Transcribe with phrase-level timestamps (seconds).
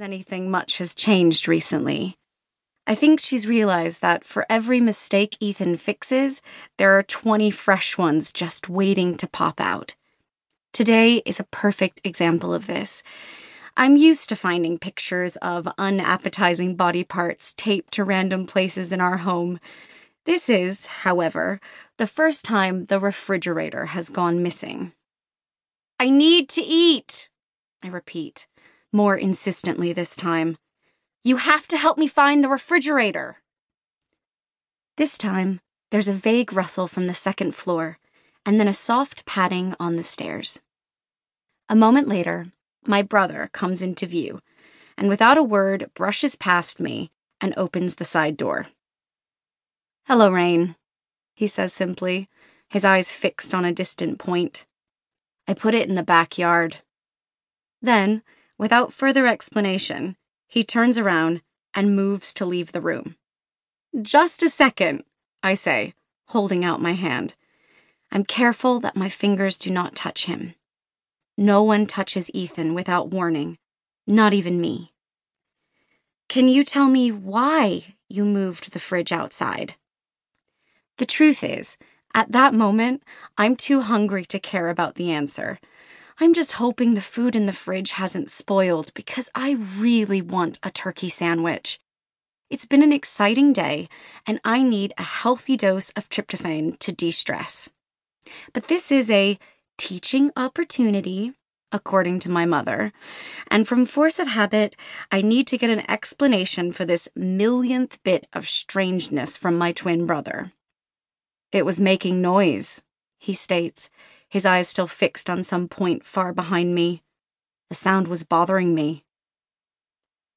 [0.00, 2.16] anything much has changed recently.
[2.86, 6.42] I think she's realized that for every mistake Ethan fixes,
[6.78, 9.94] there are 20 fresh ones just waiting to pop out.
[10.72, 13.02] Today is a perfect example of this.
[13.76, 19.18] I'm used to finding pictures of unappetizing body parts taped to random places in our
[19.18, 19.60] home.
[20.26, 21.60] This is, however,
[21.96, 24.92] the first time the refrigerator has gone missing.
[25.98, 27.28] I need to eat,
[27.82, 28.46] I repeat,
[28.92, 30.56] more insistently this time.
[31.22, 33.38] You have to help me find the refrigerator.
[34.96, 37.98] This time, there's a vague rustle from the second floor,
[38.44, 40.60] and then a soft padding on the stairs.
[41.68, 42.52] A moment later,
[42.86, 44.40] my brother comes into view,
[44.96, 47.10] and without a word, brushes past me
[47.40, 48.66] and opens the side door.
[50.06, 50.76] Hello, Rain,
[51.34, 52.28] he says simply,
[52.68, 54.66] his eyes fixed on a distant point.
[55.48, 56.78] I put it in the backyard.
[57.82, 58.22] Then,
[58.60, 61.40] without further explanation, he turns around
[61.72, 63.16] and moves to leave the room.
[64.02, 65.02] Just a second,
[65.42, 65.94] I say,
[66.26, 67.34] holding out my hand.
[68.12, 70.54] I'm careful that my fingers do not touch him.
[71.38, 73.56] No one touches Ethan without warning,
[74.06, 74.92] not even me.
[76.28, 79.76] Can you tell me why you moved the fridge outside?
[80.98, 81.78] The truth is,
[82.12, 83.02] at that moment,
[83.38, 85.58] I'm too hungry to care about the answer.
[86.22, 90.70] I'm just hoping the food in the fridge hasn't spoiled because I really want a
[90.70, 91.80] turkey sandwich.
[92.50, 93.88] It's been an exciting day,
[94.26, 97.70] and I need a healthy dose of tryptophan to de stress.
[98.52, 99.38] But this is a
[99.78, 101.32] teaching opportunity,
[101.72, 102.92] according to my mother,
[103.50, 104.76] and from force of habit,
[105.10, 110.04] I need to get an explanation for this millionth bit of strangeness from my twin
[110.04, 110.52] brother.
[111.50, 112.82] It was making noise,
[113.16, 113.88] he states
[114.30, 117.02] his eyes still fixed on some point far behind me.
[117.68, 119.04] The sound was bothering me.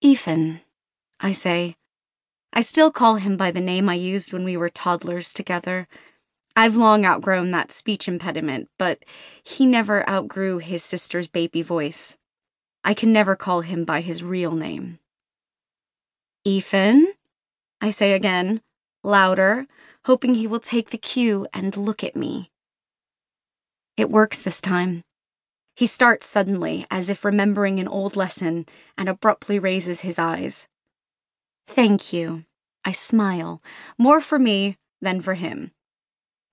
[0.00, 0.60] Ethan,
[1.18, 1.76] I say.
[2.52, 5.88] I still call him by the name I used when we were toddlers together.
[6.56, 9.04] I've long outgrown that speech impediment, but
[9.42, 12.16] he never outgrew his sister's baby voice.
[12.84, 14.98] I can never call him by his real name.
[16.44, 17.12] Ethan,
[17.80, 18.62] I say again,
[19.02, 19.66] louder,
[20.06, 22.49] hoping he will take the cue and look at me.
[23.96, 25.02] It works this time.
[25.74, 28.66] He starts suddenly, as if remembering an old lesson,
[28.98, 30.66] and abruptly raises his eyes.
[31.66, 32.44] Thank you.
[32.84, 33.62] I smile,
[33.98, 35.70] more for me than for him.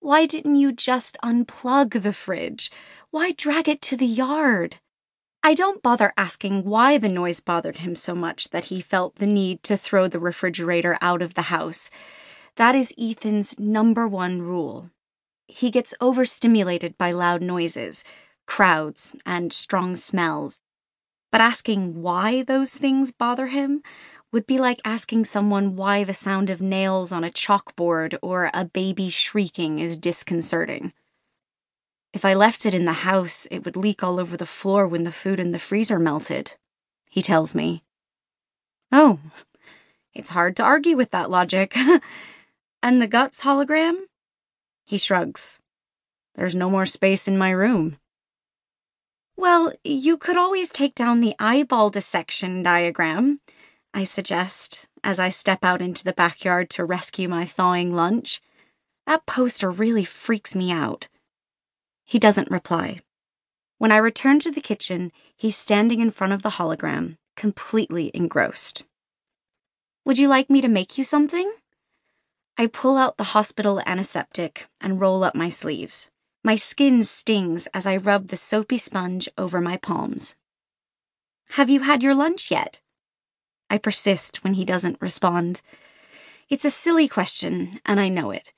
[0.00, 2.70] Why didn't you just unplug the fridge?
[3.10, 4.76] Why drag it to the yard?
[5.42, 9.26] I don't bother asking why the noise bothered him so much that he felt the
[9.26, 11.90] need to throw the refrigerator out of the house.
[12.56, 14.90] That is Ethan's number one rule.
[15.46, 18.04] He gets overstimulated by loud noises,
[18.46, 20.60] crowds, and strong smells.
[21.30, 23.82] But asking why those things bother him
[24.32, 28.64] would be like asking someone why the sound of nails on a chalkboard or a
[28.64, 30.92] baby shrieking is disconcerting.
[32.12, 35.04] If I left it in the house, it would leak all over the floor when
[35.04, 36.54] the food in the freezer melted,
[37.10, 37.82] he tells me.
[38.92, 39.18] Oh,
[40.14, 41.76] it's hard to argue with that logic.
[42.82, 44.02] and the guts hologram?
[44.84, 45.58] He shrugs.
[46.34, 47.98] There's no more space in my room.
[49.36, 53.40] Well, you could always take down the eyeball dissection diagram,
[53.92, 58.40] I suggest, as I step out into the backyard to rescue my thawing lunch.
[59.06, 61.08] That poster really freaks me out.
[62.04, 63.00] He doesn't reply.
[63.78, 68.84] When I return to the kitchen, he's standing in front of the hologram, completely engrossed.
[70.04, 71.52] Would you like me to make you something?
[72.56, 76.10] I pull out the hospital antiseptic and roll up my sleeves.
[76.44, 80.36] My skin stings as I rub the soapy sponge over my palms.
[81.50, 82.80] Have you had your lunch yet?
[83.68, 85.62] I persist when he doesn't respond.
[86.48, 88.52] It's a silly question, and I know it.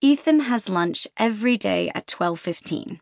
[0.00, 3.00] Ethan has lunch every day at 12:15.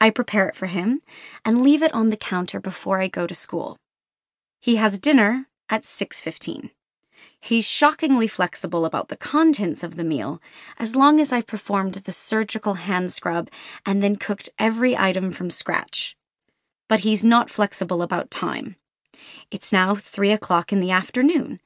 [0.00, 1.00] I prepare it for him
[1.44, 3.76] and leave it on the counter before I go to school.
[4.60, 6.70] He has dinner at 6:15.
[7.40, 10.40] He's shockingly flexible about the contents of the meal,
[10.78, 13.48] as long as I've performed the surgical hand scrub
[13.84, 16.16] and then cooked every item from scratch.
[16.88, 18.76] But he's not flexible about time.
[19.50, 21.60] It's now three o'clock in the afternoon.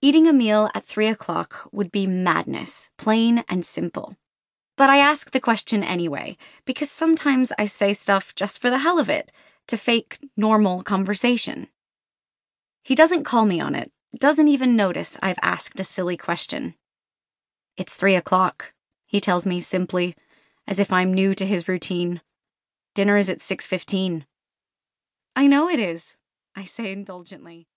[0.00, 4.16] Eating a meal at three o'clock would be madness, plain and simple.
[4.76, 9.00] But I ask the question anyway, because sometimes I say stuff just for the hell
[9.00, 9.32] of it,
[9.66, 11.66] to fake normal conversation.
[12.84, 16.74] He doesn't call me on it, doesn't even notice I've asked a silly question.
[17.76, 18.72] It's three o'clock,
[19.06, 20.16] he tells me simply,
[20.66, 22.20] as if I'm new to his routine.
[22.94, 24.24] Dinner is at 6.15.
[25.36, 26.16] I know it is,
[26.56, 27.67] I say indulgently.